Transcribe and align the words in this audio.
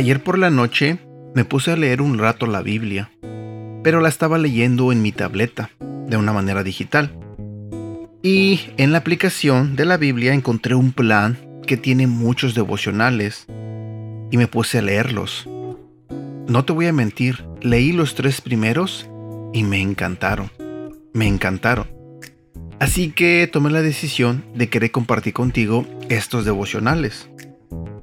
Ayer 0.00 0.22
por 0.22 0.38
la 0.38 0.48
noche 0.48 0.98
me 1.34 1.44
puse 1.44 1.72
a 1.72 1.76
leer 1.76 2.00
un 2.00 2.16
rato 2.16 2.46
la 2.46 2.62
Biblia, 2.62 3.10
pero 3.82 4.00
la 4.00 4.08
estaba 4.08 4.38
leyendo 4.38 4.92
en 4.92 5.02
mi 5.02 5.12
tableta, 5.12 5.68
de 5.78 6.16
una 6.16 6.32
manera 6.32 6.62
digital. 6.62 7.12
Y 8.22 8.60
en 8.78 8.92
la 8.92 8.98
aplicación 8.98 9.76
de 9.76 9.84
la 9.84 9.98
Biblia 9.98 10.32
encontré 10.32 10.74
un 10.74 10.92
plan 10.92 11.36
que 11.66 11.76
tiene 11.76 12.06
muchos 12.06 12.54
devocionales 12.54 13.44
y 14.30 14.38
me 14.38 14.46
puse 14.46 14.78
a 14.78 14.82
leerlos. 14.82 15.46
No 16.50 16.64
te 16.64 16.72
voy 16.72 16.86
a 16.88 16.92
mentir, 16.92 17.44
leí 17.62 17.92
los 17.92 18.16
tres 18.16 18.40
primeros 18.40 19.08
y 19.52 19.62
me 19.62 19.80
encantaron. 19.80 20.50
Me 21.12 21.28
encantaron. 21.28 21.86
Así 22.80 23.12
que 23.12 23.46
tomé 23.46 23.70
la 23.70 23.82
decisión 23.82 24.44
de 24.56 24.68
querer 24.68 24.90
compartir 24.90 25.32
contigo 25.32 25.86
estos 26.08 26.44
devocionales. 26.44 27.30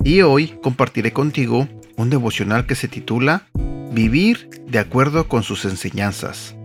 Y 0.01 0.21
hoy 0.21 0.57
compartiré 0.63 1.11
contigo 1.11 1.67
un 1.97 2.09
devocional 2.09 2.65
que 2.65 2.75
se 2.75 2.87
titula 2.87 3.49
Vivir 3.91 4.49
de 4.65 4.79
acuerdo 4.79 5.27
con 5.27 5.43
sus 5.43 5.65
enseñanzas. 5.65 6.55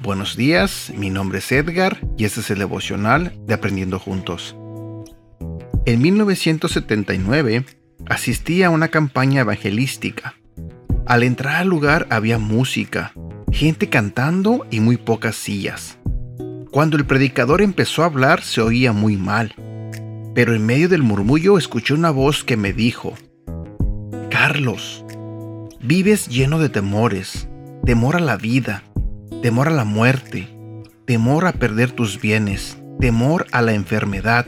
Buenos 0.00 0.36
días, 0.36 0.92
mi 0.96 1.10
nombre 1.10 1.38
es 1.38 1.52
Edgar 1.52 2.00
y 2.18 2.24
este 2.24 2.40
es 2.40 2.50
el 2.50 2.58
devocional 2.58 3.38
de 3.46 3.54
Aprendiendo 3.54 4.00
Juntos. 4.00 4.56
En 5.86 6.02
1979 6.02 7.66
asistí 8.06 8.64
a 8.64 8.70
una 8.70 8.88
campaña 8.88 9.42
evangelística. 9.42 10.34
Al 11.06 11.22
entrar 11.22 11.56
al 11.56 11.68
lugar 11.68 12.06
había 12.10 12.38
música, 12.38 13.12
gente 13.50 13.88
cantando 13.88 14.66
y 14.70 14.80
muy 14.80 14.96
pocas 14.96 15.36
sillas. 15.36 15.98
Cuando 16.70 16.96
el 16.96 17.04
predicador 17.04 17.62
empezó 17.62 18.02
a 18.02 18.06
hablar 18.06 18.42
se 18.42 18.60
oía 18.60 18.92
muy 18.92 19.16
mal, 19.16 19.54
pero 20.34 20.54
en 20.54 20.64
medio 20.64 20.88
del 20.88 21.02
murmullo 21.02 21.58
escuché 21.58 21.94
una 21.94 22.10
voz 22.10 22.44
que 22.44 22.56
me 22.56 22.72
dijo, 22.72 23.14
Carlos, 24.30 25.04
vives 25.80 26.28
lleno 26.28 26.58
de 26.58 26.68
temores, 26.68 27.48
temor 27.84 28.16
a 28.16 28.20
la 28.20 28.36
vida, 28.36 28.84
temor 29.42 29.68
a 29.68 29.72
la 29.72 29.84
muerte, 29.84 30.48
temor 31.06 31.46
a 31.46 31.52
perder 31.52 31.90
tus 31.90 32.20
bienes, 32.20 32.78
temor 33.00 33.46
a 33.50 33.62
la 33.62 33.72
enfermedad, 33.72 34.46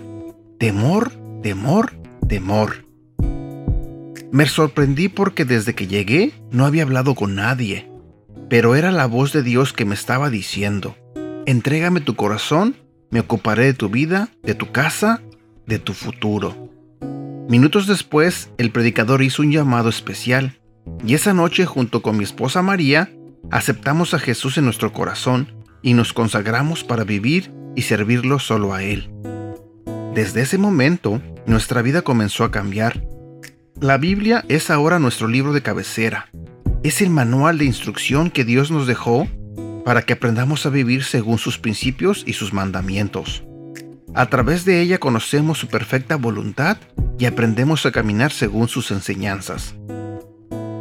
temor, 0.58 1.10
temor, 1.42 1.94
temor. 2.28 2.84
Me 4.32 4.46
sorprendí 4.46 5.10
porque 5.10 5.44
desde 5.44 5.74
que 5.74 5.86
llegué 5.86 6.32
no 6.50 6.64
había 6.64 6.84
hablado 6.84 7.14
con 7.14 7.34
nadie, 7.34 7.90
pero 8.48 8.74
era 8.74 8.90
la 8.90 9.04
voz 9.04 9.30
de 9.34 9.42
Dios 9.42 9.74
que 9.74 9.84
me 9.84 9.94
estaba 9.94 10.30
diciendo, 10.30 10.96
entrégame 11.44 12.00
tu 12.00 12.16
corazón, 12.16 12.74
me 13.10 13.20
ocuparé 13.20 13.66
de 13.66 13.74
tu 13.74 13.90
vida, 13.90 14.30
de 14.42 14.54
tu 14.54 14.72
casa, 14.72 15.20
de 15.66 15.78
tu 15.78 15.92
futuro. 15.92 16.70
Minutos 17.50 17.86
después, 17.86 18.48
el 18.56 18.70
predicador 18.70 19.20
hizo 19.20 19.42
un 19.42 19.52
llamado 19.52 19.90
especial, 19.90 20.58
y 21.06 21.12
esa 21.12 21.34
noche 21.34 21.66
junto 21.66 22.00
con 22.00 22.16
mi 22.16 22.24
esposa 22.24 22.62
María, 22.62 23.12
aceptamos 23.50 24.14
a 24.14 24.18
Jesús 24.18 24.56
en 24.56 24.64
nuestro 24.64 24.94
corazón 24.94 25.52
y 25.82 25.92
nos 25.92 26.14
consagramos 26.14 26.84
para 26.84 27.04
vivir 27.04 27.52
y 27.76 27.82
servirlo 27.82 28.38
solo 28.38 28.72
a 28.72 28.82
Él. 28.82 29.10
Desde 30.14 30.40
ese 30.40 30.56
momento, 30.56 31.20
nuestra 31.44 31.82
vida 31.82 32.00
comenzó 32.00 32.44
a 32.44 32.50
cambiar 32.50 33.11
la 33.82 33.98
Biblia 33.98 34.44
es 34.48 34.70
ahora 34.70 35.00
nuestro 35.00 35.26
libro 35.26 35.52
de 35.52 35.60
cabecera. 35.60 36.28
Es 36.84 37.02
el 37.02 37.10
manual 37.10 37.58
de 37.58 37.64
instrucción 37.64 38.30
que 38.30 38.44
Dios 38.44 38.70
nos 38.70 38.86
dejó 38.86 39.26
para 39.84 40.02
que 40.02 40.12
aprendamos 40.12 40.64
a 40.64 40.70
vivir 40.70 41.02
según 41.02 41.38
sus 41.38 41.58
principios 41.58 42.22
y 42.24 42.34
sus 42.34 42.52
mandamientos. 42.52 43.42
A 44.14 44.26
través 44.26 44.64
de 44.64 44.80
ella 44.80 44.98
conocemos 44.98 45.58
su 45.58 45.66
perfecta 45.66 46.14
voluntad 46.14 46.76
y 47.18 47.24
aprendemos 47.24 47.84
a 47.84 47.90
caminar 47.90 48.30
según 48.30 48.68
sus 48.68 48.92
enseñanzas. 48.92 49.74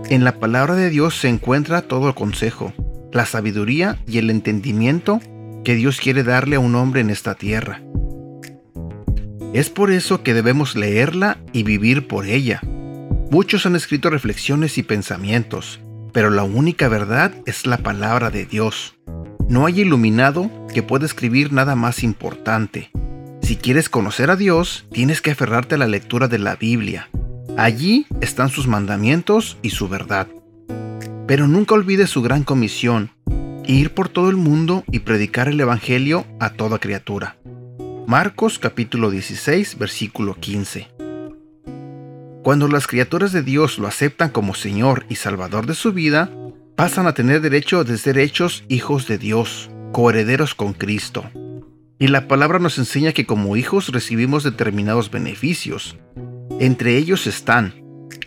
En 0.09 0.23
la 0.23 0.39
palabra 0.39 0.75
de 0.75 0.91
Dios 0.91 1.17
se 1.17 1.27
encuentra 1.27 1.81
todo 1.81 2.07
el 2.07 2.13
consejo, 2.13 2.71
la 3.11 3.25
sabiduría 3.25 3.97
y 4.05 4.19
el 4.19 4.29
entendimiento 4.29 5.19
que 5.63 5.73
Dios 5.73 5.99
quiere 5.99 6.21
darle 6.21 6.57
a 6.57 6.59
un 6.59 6.75
hombre 6.75 7.01
en 7.01 7.09
esta 7.09 7.33
tierra. 7.33 7.81
Es 9.53 9.71
por 9.71 9.89
eso 9.89 10.21
que 10.21 10.35
debemos 10.35 10.75
leerla 10.75 11.39
y 11.51 11.63
vivir 11.63 12.07
por 12.07 12.27
ella. 12.27 12.61
Muchos 13.31 13.65
han 13.65 13.77
escrito 13.77 14.09
reflexiones 14.09 14.77
y 14.77 14.83
pensamientos, 14.83 15.79
pero 16.11 16.29
la 16.29 16.43
única 16.43 16.89
verdad 16.89 17.33
es 17.45 17.65
la 17.65 17.77
palabra 17.77 18.29
de 18.29 18.45
Dios. 18.45 18.95
No 19.47 19.65
hay 19.65 19.79
iluminado 19.79 20.51
que 20.73 20.83
pueda 20.83 21.05
escribir 21.05 21.53
nada 21.53 21.77
más 21.77 22.03
importante. 22.03 22.91
Si 23.41 23.55
quieres 23.55 23.87
conocer 23.87 24.31
a 24.31 24.35
Dios, 24.35 24.85
tienes 24.91 25.21
que 25.21 25.31
aferrarte 25.31 25.75
a 25.75 25.77
la 25.77 25.87
lectura 25.87 26.27
de 26.27 26.39
la 26.39 26.57
Biblia. 26.57 27.07
Allí 27.55 28.05
están 28.19 28.49
sus 28.49 28.67
mandamientos 28.67 29.57
y 29.61 29.69
su 29.69 29.87
verdad. 29.87 30.27
Pero 31.25 31.47
nunca 31.47 31.75
olvides 31.75 32.09
su 32.09 32.21
gran 32.21 32.43
comisión, 32.43 33.11
ir 33.65 33.93
por 33.93 34.09
todo 34.09 34.29
el 34.29 34.35
mundo 34.35 34.83
y 34.91 34.99
predicar 34.99 35.47
el 35.47 35.57
Evangelio 35.61 36.25
a 36.41 36.49
toda 36.49 36.79
criatura. 36.79 37.37
Marcos 38.07 38.59
capítulo 38.59 39.09
16 39.09 39.77
versículo 39.79 40.35
15. 40.35 40.90
Cuando 42.43 42.67
las 42.67 42.87
criaturas 42.87 43.31
de 43.33 43.43
Dios 43.43 43.77
lo 43.77 43.87
aceptan 43.87 44.29
como 44.29 44.55
Señor 44.55 45.05
y 45.09 45.15
Salvador 45.15 45.67
de 45.67 45.75
su 45.75 45.93
vida, 45.93 46.31
pasan 46.75 47.05
a 47.05 47.13
tener 47.13 47.39
derecho 47.39 47.83
de 47.83 47.99
ser 47.99 48.17
hechos 48.17 48.63
hijos 48.67 49.07
de 49.07 49.19
Dios, 49.19 49.69
coherederos 49.91 50.55
con 50.55 50.73
Cristo. 50.73 51.23
Y 51.99 52.07
la 52.07 52.27
palabra 52.27 52.57
nos 52.57 52.79
enseña 52.79 53.11
que 53.11 53.27
como 53.27 53.57
hijos 53.57 53.89
recibimos 53.89 54.43
determinados 54.43 55.11
beneficios. 55.11 55.99
Entre 56.59 56.97
ellos 56.97 57.27
están 57.27 57.75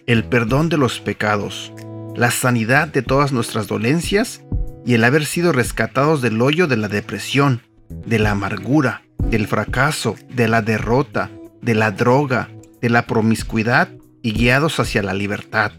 el 0.06 0.22
perdón 0.22 0.68
de 0.68 0.76
los 0.76 1.00
pecados, 1.00 1.72
la 2.14 2.30
sanidad 2.30 2.86
de 2.86 3.02
todas 3.02 3.32
nuestras 3.32 3.66
dolencias 3.66 4.44
y 4.86 4.94
el 4.94 5.02
haber 5.02 5.26
sido 5.26 5.50
rescatados 5.50 6.22
del 6.22 6.40
hoyo 6.40 6.68
de 6.68 6.76
la 6.76 6.86
depresión, 6.86 7.62
de 7.88 8.20
la 8.20 8.30
amargura, 8.30 9.02
del 9.18 9.48
fracaso, 9.48 10.14
de 10.30 10.46
la 10.46 10.62
derrota, 10.62 11.32
de 11.62 11.74
la 11.74 11.90
droga, 11.90 12.48
de 12.80 12.90
la 12.90 13.06
promiscuidad 13.06 13.88
y 14.24 14.32
guiados 14.32 14.80
hacia 14.80 15.02
la 15.02 15.12
libertad. 15.12 15.72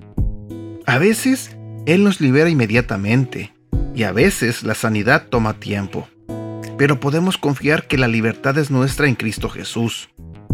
A 0.86 1.00
veces 1.00 1.58
Él 1.88 2.04
nos 2.04 2.22
libera 2.22 2.48
inmediatamente 2.48 3.52
y 3.96 4.04
a 4.04 4.12
veces 4.12 4.64
la 4.64 4.76
sanidad 4.76 5.28
toma 5.30 5.60
tiempo. 5.60 6.08
Pero 6.78 7.00
podemos 7.00 7.40
confiar 7.40 7.88
que 7.88 7.98
la 7.98 8.08
libertad 8.08 8.58
es 8.60 8.70
nuestra 8.70 9.08
en 9.08 9.16
Cristo 9.16 9.50
Jesús, 9.50 10.10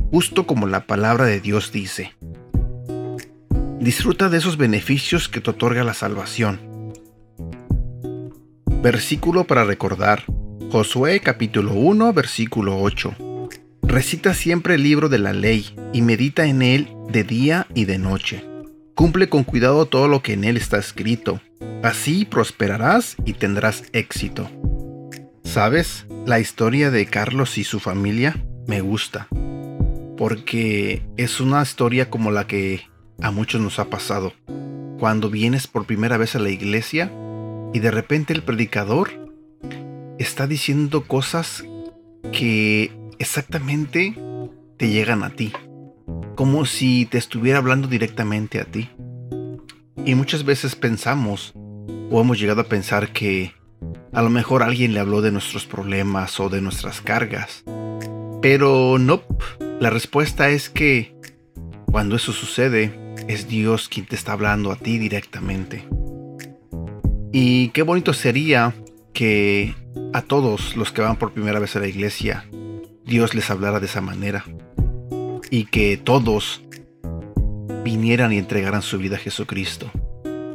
justo 0.10 0.48
como 0.48 0.68
la 0.68 0.88
palabra 0.88 1.26
de 1.26 1.42
Dios 1.42 1.74
dice. 1.74 2.16
Disfruta 3.82 4.30
de 4.30 4.38
esos 4.38 4.56
beneficios 4.56 5.28
que 5.28 5.42
te 5.42 5.50
otorga 5.50 5.84
la 5.84 5.94
salvación. 5.94 6.62
Versículo 8.82 9.44
para 9.44 9.66
recordar. 9.66 10.24
Josué 10.72 11.20
capítulo 11.20 11.74
1 11.74 12.14
versículo 12.14 12.82
8. 12.82 13.31
Recita 13.84 14.34
siempre 14.34 14.76
el 14.76 14.84
libro 14.84 15.10
de 15.10 15.20
la 15.20 15.34
ley 15.34 15.76
y 15.94 16.02
medita 16.02 16.46
en 16.46 16.62
él 16.62 16.88
de 17.10 17.24
día 17.24 17.68
y 17.74 17.86
de 17.86 17.98
noche. 17.98 18.46
Cumple 18.96 19.30
con 19.30 19.44
cuidado 19.44 19.86
todo 19.86 20.08
lo 20.08 20.22
que 20.22 20.34
en 20.34 20.44
él 20.44 20.58
está 20.58 20.78
escrito. 20.78 21.42
Así 21.84 22.26
prosperarás 22.26 23.16
y 23.26 23.34
tendrás 23.34 23.84
éxito. 23.92 24.50
¿Sabes? 25.44 26.06
La 26.26 26.40
historia 26.40 26.92
de 26.92 27.06
Carlos 27.08 27.58
y 27.58 27.64
su 27.64 27.80
familia 27.80 28.46
me 28.68 28.82
gusta. 28.82 29.28
Porque 30.18 31.02
es 31.18 31.42
una 31.42 31.62
historia 31.62 32.10
como 32.10 32.32
la 32.32 32.48
que 32.48 32.84
a 33.22 33.32
muchos 33.32 33.60
nos 33.60 33.80
ha 33.80 33.90
pasado. 33.90 34.34
Cuando 35.00 35.30
vienes 35.30 35.68
por 35.68 35.86
primera 35.86 36.18
vez 36.18 36.36
a 36.36 36.40
la 36.40 36.52
iglesia 36.52 37.12
y 37.74 37.80
de 37.80 37.92
repente 37.92 38.34
el 38.34 38.44
predicador 38.44 39.10
está 40.20 40.46
diciendo 40.46 41.08
cosas 41.08 41.66
que 42.32 42.92
exactamente 43.22 44.16
te 44.78 44.90
llegan 44.90 45.24
a 45.24 45.30
ti, 45.30 45.54
como 46.36 46.66
si 46.66 47.06
te 47.06 47.18
estuviera 47.18 47.60
hablando 47.60 47.88
directamente 47.88 48.60
a 48.60 48.66
ti. 48.66 48.90
Y 50.04 50.16
muchas 50.16 50.44
veces 50.44 50.76
pensamos, 50.76 51.54
o 52.10 52.20
hemos 52.20 52.40
llegado 52.40 52.62
a 52.62 52.66
pensar 52.66 53.14
que 53.14 53.54
a 54.12 54.22
lo 54.22 54.30
mejor 54.30 54.64
alguien 54.64 54.94
le 54.94 55.00
habló 55.00 55.22
de 55.22 55.32
nuestros 55.32 55.66
problemas 55.66 56.40
o 56.40 56.50
de 56.50 56.62
nuestras 56.62 57.02
cargas. 57.02 57.64
Pero 58.42 58.98
no, 58.98 59.22
la 59.80 59.92
respuesta 59.92 60.50
es 60.50 60.70
que 60.70 61.16
cuando 61.86 62.16
eso 62.16 62.34
sucede, 62.34 63.14
es 63.28 63.48
Dios 63.48 63.88
quien 63.88 64.08
te 64.08 64.16
está 64.16 64.34
hablando 64.34 64.72
a 64.72 64.78
ti 64.78 64.98
directamente. 64.98 65.88
Y 67.32 67.70
qué 67.70 67.84
bonito 67.84 68.14
sería 68.14 68.74
que 69.14 69.76
a 70.12 70.24
todos 70.24 70.76
los 70.76 70.92
que 70.92 71.02
van 71.02 71.18
por 71.18 71.34
primera 71.34 71.60
vez 71.60 71.76
a 71.76 71.80
la 71.80 71.88
iglesia 71.88 72.46
Dios 73.12 73.36
les 73.36 73.50
hablara 73.50 73.82
de 73.82 73.88
esa 73.88 74.00
manera 74.00 74.46
y 75.50 75.66
que 75.66 75.98
todos 75.98 76.64
vinieran 77.84 78.32
y 78.32 78.38
entregaran 78.38 78.82
su 78.82 78.98
vida 79.00 79.18
a 79.18 79.20
Jesucristo. 79.20 79.92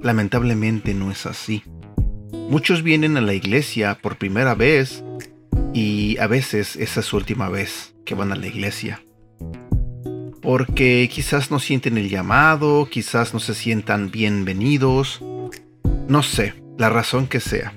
lamentablemente 0.03 0.94
no 0.94 1.11
es 1.11 1.26
así. 1.26 1.62
Muchos 2.49 2.82
vienen 2.82 3.19
a 3.19 3.20
la 3.20 3.35
iglesia 3.35 3.99
por 4.00 4.17
primera 4.17 4.55
vez 4.55 5.05
y 5.75 6.17
a 6.17 6.29
veces 6.29 6.76
esa 6.76 7.00
es 7.00 7.06
su 7.06 7.19
última 7.19 7.50
vez 7.50 7.94
que 8.06 8.14
van 8.14 8.32
a 8.32 8.37
la 8.37 8.47
iglesia. 8.47 9.03
Porque 10.41 11.11
quizás 11.12 11.50
no 11.50 11.58
sienten 11.58 11.99
el 11.99 12.08
llamado, 12.08 12.88
quizás 12.91 13.35
no 13.35 13.41
se 13.41 13.55
sientan 13.55 14.11
bienvenidos, 14.11 15.20
no 16.08 16.23
sé, 16.23 16.55
la 16.79 16.88
razón 16.88 17.26
que 17.26 17.41
sea. 17.41 17.75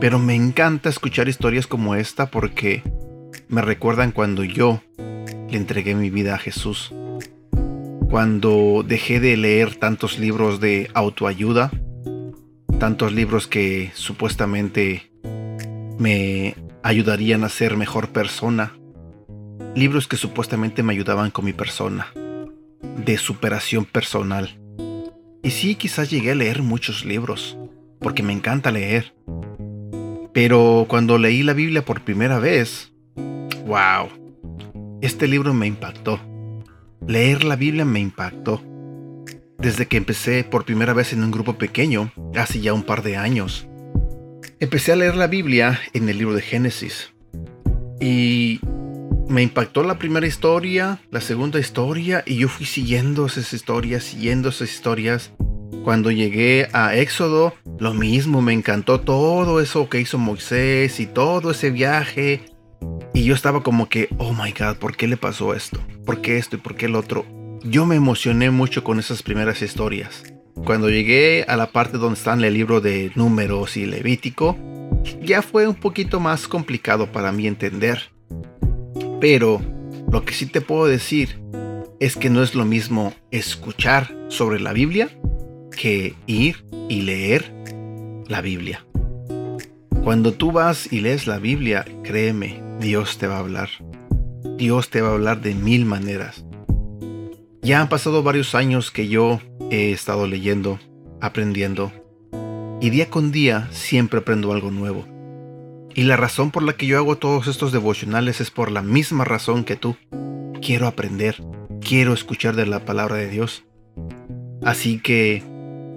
Pero 0.00 0.18
me 0.18 0.34
encanta 0.34 0.88
escuchar 0.88 1.28
historias 1.28 1.66
como 1.66 1.94
esta 1.94 2.30
porque 2.30 2.82
me 3.48 3.62
recuerdan 3.62 4.12
cuando 4.12 4.44
yo 4.44 4.80
le 4.98 5.56
entregué 5.56 5.94
mi 5.94 6.10
vida 6.10 6.34
a 6.34 6.38
Jesús. 6.38 6.92
Cuando 8.10 8.84
dejé 8.86 9.20
de 9.20 9.36
leer 9.36 9.76
tantos 9.76 10.18
libros 10.18 10.60
de 10.60 10.90
autoayuda, 10.94 11.70
tantos 12.78 13.12
libros 13.12 13.46
que 13.46 13.90
supuestamente 13.94 15.10
me 15.98 16.56
ayudarían 16.82 17.44
a 17.44 17.48
ser 17.48 17.76
mejor 17.76 18.08
persona, 18.08 18.76
libros 19.74 20.08
que 20.08 20.16
supuestamente 20.16 20.82
me 20.82 20.92
ayudaban 20.92 21.30
con 21.30 21.44
mi 21.44 21.52
persona, 21.52 22.08
de 23.04 23.16
superación 23.18 23.84
personal. 23.84 24.58
Y 25.42 25.50
sí, 25.50 25.74
quizás 25.74 26.10
llegué 26.10 26.32
a 26.32 26.34
leer 26.34 26.62
muchos 26.62 27.04
libros, 27.04 27.56
porque 27.98 28.22
me 28.22 28.32
encanta 28.32 28.70
leer. 28.70 29.14
Pero 30.32 30.86
cuando 30.88 31.18
leí 31.18 31.42
la 31.42 31.52
Biblia 31.52 31.84
por 31.84 32.02
primera 32.02 32.38
vez, 32.38 32.91
wow, 33.72 34.10
este 35.00 35.26
libro 35.26 35.54
me 35.54 35.66
impactó. 35.66 36.20
Leer 37.08 37.42
la 37.42 37.56
Biblia 37.56 37.86
me 37.86 38.00
impactó. 38.00 38.60
Desde 39.56 39.86
que 39.86 39.96
empecé 39.96 40.44
por 40.44 40.66
primera 40.66 40.92
vez 40.92 41.14
en 41.14 41.24
un 41.24 41.30
grupo 41.30 41.54
pequeño, 41.54 42.12
hace 42.36 42.60
ya 42.60 42.74
un 42.74 42.82
par 42.82 43.02
de 43.02 43.16
años. 43.16 43.66
Empecé 44.60 44.92
a 44.92 44.96
leer 44.96 45.16
la 45.16 45.26
Biblia 45.26 45.80
en 45.94 46.06
el 46.10 46.18
libro 46.18 46.34
de 46.34 46.42
Génesis. 46.42 47.14
Y 47.98 48.60
me 49.26 49.42
impactó 49.42 49.82
la 49.84 49.98
primera 49.98 50.26
historia, 50.26 51.00
la 51.10 51.22
segunda 51.22 51.58
historia, 51.58 52.22
y 52.26 52.36
yo 52.36 52.48
fui 52.48 52.66
siguiendo 52.66 53.24
esas 53.24 53.54
historias, 53.54 54.04
siguiendo 54.04 54.50
esas 54.50 54.70
historias. 54.70 55.32
Cuando 55.82 56.10
llegué 56.10 56.68
a 56.74 56.94
Éxodo, 56.94 57.54
lo 57.78 57.94
mismo, 57.94 58.42
me 58.42 58.52
encantó 58.52 59.00
todo 59.00 59.62
eso 59.62 59.88
que 59.88 59.98
hizo 59.98 60.18
Moisés 60.18 61.00
y 61.00 61.06
todo 61.06 61.52
ese 61.52 61.70
viaje 61.70 62.51
y 63.14 63.24
yo 63.24 63.34
estaba 63.34 63.62
como 63.62 63.88
que, 63.88 64.08
oh 64.18 64.32
my 64.32 64.52
god, 64.52 64.76
¿por 64.76 64.96
qué 64.96 65.06
le 65.06 65.16
pasó 65.16 65.54
esto? 65.54 65.80
¿Por 66.06 66.22
qué 66.22 66.38
esto 66.38 66.56
y 66.56 66.60
por 66.60 66.74
qué 66.74 66.86
el 66.86 66.94
otro? 66.94 67.26
Yo 67.62 67.86
me 67.86 67.96
emocioné 67.96 68.50
mucho 68.50 68.82
con 68.82 68.98
esas 68.98 69.22
primeras 69.22 69.62
historias. 69.62 70.22
Cuando 70.64 70.90
llegué 70.90 71.44
a 71.46 71.56
la 71.56 71.72
parte 71.72 71.98
donde 71.98 72.18
está 72.18 72.34
el 72.34 72.54
libro 72.54 72.80
de 72.80 73.12
números 73.14 73.76
y 73.76 73.86
Levítico, 73.86 74.56
ya 75.20 75.42
fue 75.42 75.66
un 75.66 75.74
poquito 75.74 76.20
más 76.20 76.48
complicado 76.48 77.10
para 77.12 77.32
mí 77.32 77.46
entender. 77.46 78.10
Pero 79.20 79.60
lo 80.10 80.24
que 80.24 80.34
sí 80.34 80.46
te 80.46 80.60
puedo 80.60 80.86
decir 80.86 81.40
es 82.00 82.16
que 82.16 82.30
no 82.30 82.42
es 82.42 82.54
lo 82.54 82.64
mismo 82.64 83.14
escuchar 83.30 84.14
sobre 84.28 84.58
la 84.58 84.72
Biblia 84.72 85.08
que 85.70 86.14
ir 86.26 86.64
y 86.88 87.02
leer 87.02 87.52
la 88.26 88.40
Biblia. 88.40 88.84
Cuando 90.02 90.32
tú 90.32 90.50
vas 90.50 90.92
y 90.92 91.00
lees 91.00 91.26
la 91.26 91.38
Biblia, 91.38 91.84
créeme, 92.02 92.60
Dios 92.82 93.16
te 93.16 93.28
va 93.28 93.36
a 93.36 93.38
hablar. 93.38 93.68
Dios 94.58 94.90
te 94.90 95.00
va 95.00 95.10
a 95.10 95.12
hablar 95.12 95.40
de 95.40 95.54
mil 95.54 95.86
maneras. 95.86 96.44
Ya 97.62 97.80
han 97.80 97.88
pasado 97.88 98.24
varios 98.24 98.56
años 98.56 98.90
que 98.90 99.06
yo 99.06 99.40
he 99.70 99.92
estado 99.92 100.26
leyendo, 100.26 100.80
aprendiendo, 101.20 101.92
y 102.80 102.90
día 102.90 103.08
con 103.08 103.30
día 103.30 103.68
siempre 103.70 104.18
aprendo 104.18 104.52
algo 104.52 104.72
nuevo. 104.72 105.06
Y 105.94 106.02
la 106.02 106.16
razón 106.16 106.50
por 106.50 106.64
la 106.64 106.72
que 106.72 106.86
yo 106.86 106.98
hago 106.98 107.18
todos 107.18 107.46
estos 107.46 107.70
devocionales 107.70 108.40
es 108.40 108.50
por 108.50 108.72
la 108.72 108.82
misma 108.82 109.24
razón 109.24 109.62
que 109.62 109.76
tú. 109.76 109.96
Quiero 110.60 110.88
aprender, 110.88 111.36
quiero 111.80 112.12
escuchar 112.12 112.56
de 112.56 112.66
la 112.66 112.84
palabra 112.84 113.14
de 113.14 113.28
Dios. 113.28 113.62
Así 114.64 114.98
que 114.98 115.44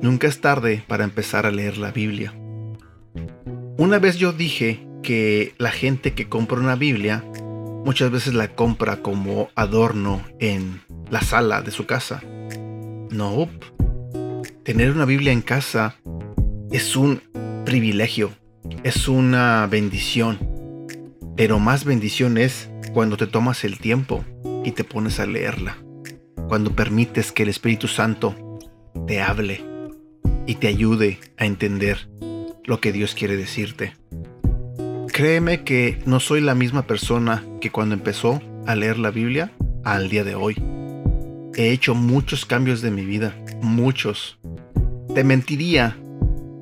nunca 0.03 0.27
es 0.27 0.39
tarde 0.39 0.83
para 0.87 1.03
empezar 1.03 1.47
a 1.47 1.51
leer 1.51 1.79
la 1.79 1.89
Biblia. 1.89 2.35
Una 3.77 3.97
vez 3.97 4.17
yo 4.17 4.33
dije 4.33 4.85
que 5.05 5.53
la 5.59 5.69
gente 5.69 6.13
que 6.13 6.27
compra 6.27 6.59
una 6.59 6.75
Biblia 6.75 7.23
muchas 7.85 8.09
veces 8.09 8.33
la 8.33 8.47
compra 8.55 9.03
como 9.03 9.49
adorno 9.53 10.23
en 10.39 10.81
la 11.11 11.21
sala 11.21 11.61
de 11.61 11.69
su 11.69 11.85
casa. 11.85 12.23
No, 13.11 13.47
tener 14.63 14.91
una 14.91 15.05
Biblia 15.05 15.31
en 15.31 15.41
casa 15.41 15.95
es 16.71 16.95
un 16.95 17.21
privilegio, 17.65 18.31
es 18.83 19.07
una 19.07 19.67
bendición. 19.67 20.39
Pero 21.37 21.59
más 21.59 21.85
bendición 21.85 22.39
es 22.39 22.71
cuando 22.91 23.15
te 23.15 23.27
tomas 23.27 23.63
el 23.63 23.77
tiempo 23.77 24.25
y 24.63 24.71
te 24.71 24.83
pones 24.83 25.19
a 25.19 25.27
leerla. 25.27 25.77
Cuando 26.47 26.71
permites 26.75 27.31
que 27.31 27.43
el 27.43 27.49
Espíritu 27.49 27.87
Santo 27.87 28.59
te 29.05 29.21
hable 29.21 29.63
y 30.47 30.55
te 30.55 30.67
ayude 30.67 31.19
a 31.37 31.45
entender 31.45 32.09
lo 32.63 32.81
que 32.81 32.91
Dios 32.91 33.13
quiere 33.13 33.37
decirte. 33.37 33.93
Créeme 35.15 35.63
que 35.63 35.97
no 36.05 36.19
soy 36.19 36.41
la 36.41 36.55
misma 36.55 36.81
persona 36.87 37.41
que 37.61 37.71
cuando 37.71 37.95
empezó 37.95 38.41
a 38.67 38.75
leer 38.75 38.99
la 38.99 39.11
Biblia 39.11 39.53
al 39.85 40.09
día 40.09 40.25
de 40.25 40.35
hoy. 40.35 40.61
He 41.55 41.71
hecho 41.71 41.95
muchos 41.95 42.45
cambios 42.45 42.81
de 42.81 42.91
mi 42.91 43.05
vida, 43.05 43.33
muchos. 43.61 44.37
Te 45.13 45.23
mentiría 45.23 45.97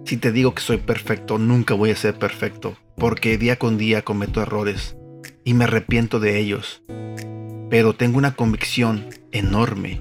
si 0.06 0.18
te 0.18 0.32
digo 0.32 0.54
que 0.54 0.62
soy 0.62 0.78
perfecto, 0.78 1.40
nunca 1.40 1.74
voy 1.74 1.90
a 1.90 1.96
ser 1.96 2.14
perfecto, 2.20 2.78
porque 2.96 3.40
día 3.40 3.58
con 3.58 3.80
día 3.80 4.04
cometo 4.04 4.40
errores 4.40 4.96
y 5.44 5.56
me 5.56 5.64
arrepiento 5.64 6.20
de 6.20 6.38
ellos. 6.38 6.84
Pero 7.72 7.96
tengo 7.96 8.20
una 8.20 8.36
convicción 8.36 9.08
enorme 9.32 10.00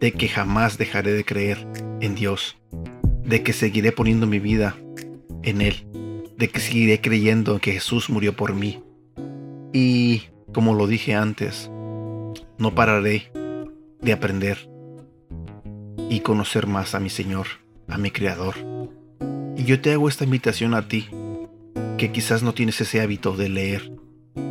de 0.00 0.10
que 0.10 0.28
jamás 0.28 0.78
dejaré 0.78 1.12
de 1.12 1.24
creer 1.24 1.64
en 2.00 2.16
Dios, 2.16 2.56
de 3.22 3.44
que 3.44 3.52
seguiré 3.52 3.92
poniendo 3.92 4.26
mi 4.26 4.40
vida 4.40 4.74
en 5.44 5.60
Él, 5.60 5.86
de 6.36 6.48
que 6.48 6.60
seguiré 6.60 7.00
creyendo 7.00 7.58
que 7.60 7.72
Jesús 7.72 8.10
murió 8.10 8.34
por 8.34 8.54
mí. 8.54 8.82
Y, 9.72 10.24
como 10.52 10.74
lo 10.74 10.86
dije 10.86 11.14
antes, 11.14 11.70
no 12.58 12.74
pararé 12.74 13.30
de 14.00 14.12
aprender 14.12 14.68
y 16.10 16.20
conocer 16.20 16.66
más 16.66 16.94
a 16.94 17.00
mi 17.00 17.10
Señor, 17.10 17.46
a 17.88 17.98
mi 17.98 18.10
Creador. 18.10 18.54
Y 19.56 19.64
yo 19.64 19.80
te 19.80 19.92
hago 19.92 20.08
esta 20.08 20.24
invitación 20.24 20.74
a 20.74 20.88
ti, 20.88 21.08
que 21.98 22.10
quizás 22.12 22.42
no 22.42 22.54
tienes 22.54 22.80
ese 22.80 23.00
hábito 23.00 23.36
de 23.36 23.48
leer, 23.48 23.92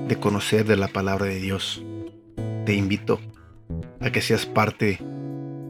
de 0.08 0.16
conocer 0.18 0.66
de 0.66 0.78
la 0.78 0.88
palabra 0.88 1.26
de 1.26 1.40
Dios. 1.40 1.84
Te 2.66 2.74
invito 2.74 3.20
a 4.00 4.12
que 4.12 4.22
seas 4.22 4.46
parte 4.46 5.00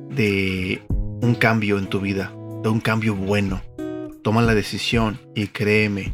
de 0.09 0.81
un 0.89 1.35
cambio 1.35 1.77
en 1.77 1.87
tu 1.87 1.99
vida, 1.99 2.31
de 2.61 2.69
un 2.69 2.79
cambio 2.79 3.15
bueno 3.15 3.61
Toma 4.23 4.41
la 4.41 4.55
decisión 4.55 5.19
y 5.35 5.47
créeme, 5.47 6.13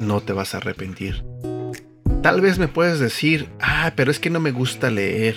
no 0.00 0.20
te 0.20 0.34
vas 0.34 0.54
a 0.54 0.58
arrepentir. 0.58 1.24
Tal 2.22 2.40
vez 2.42 2.58
me 2.58 2.68
puedes 2.68 2.98
decir, 2.98 3.48
ah, 3.58 3.92
pero 3.96 4.10
es 4.10 4.20
que 4.20 4.28
no 4.28 4.38
me 4.38 4.50
gusta 4.50 4.90
leer. 4.90 5.36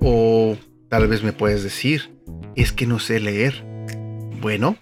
O 0.00 0.56
tal 0.90 1.08
vez 1.08 1.22
me 1.22 1.32
puedes 1.32 1.62
decir, 1.62 2.14
es 2.56 2.72
que 2.72 2.86
no 2.86 2.98
sé 2.98 3.20
leer. 3.20 3.64
Bueno, 4.40 4.76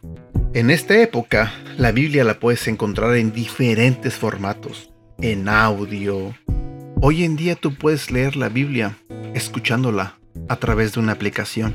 en 0.52 0.70
esta 0.70 1.00
época 1.00 1.52
la 1.78 1.92
Biblia 1.92 2.24
la 2.24 2.40
puedes 2.40 2.66
encontrar 2.66 3.14
en 3.16 3.32
diferentes 3.32 4.14
formatos, 4.14 4.90
en 5.20 5.48
audio. 5.48 6.34
Hoy 7.00 7.22
en 7.22 7.36
día 7.36 7.54
tú 7.54 7.74
puedes 7.74 8.10
leer 8.10 8.34
la 8.34 8.48
Biblia 8.48 8.96
escuchándola 9.34 10.18
a 10.48 10.56
través 10.56 10.94
de 10.94 11.00
una 11.00 11.12
aplicación. 11.12 11.74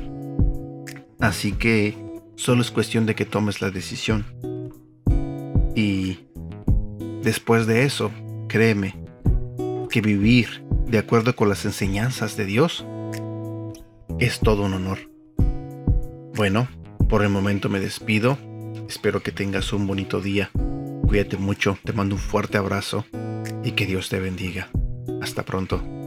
Así 1.20 1.52
que 1.52 2.07
Solo 2.38 2.62
es 2.62 2.70
cuestión 2.70 3.04
de 3.04 3.16
que 3.16 3.24
tomes 3.24 3.60
la 3.60 3.72
decisión. 3.72 4.24
Y 5.74 6.20
después 7.20 7.66
de 7.66 7.82
eso, 7.82 8.12
créeme, 8.46 8.94
que 9.90 10.00
vivir 10.00 10.62
de 10.86 10.98
acuerdo 10.98 11.34
con 11.34 11.48
las 11.48 11.64
enseñanzas 11.64 12.36
de 12.36 12.44
Dios 12.46 12.86
es 14.20 14.38
todo 14.38 14.62
un 14.62 14.74
honor. 14.74 14.98
Bueno, 16.36 16.68
por 17.08 17.24
el 17.24 17.28
momento 17.28 17.68
me 17.68 17.80
despido. 17.80 18.38
Espero 18.88 19.20
que 19.20 19.32
tengas 19.32 19.72
un 19.72 19.88
bonito 19.88 20.20
día. 20.20 20.52
Cuídate 21.08 21.38
mucho, 21.38 21.76
te 21.84 21.92
mando 21.92 22.14
un 22.14 22.20
fuerte 22.20 22.56
abrazo 22.56 23.04
y 23.64 23.72
que 23.72 23.84
Dios 23.84 24.08
te 24.10 24.20
bendiga. 24.20 24.68
Hasta 25.20 25.44
pronto. 25.44 25.97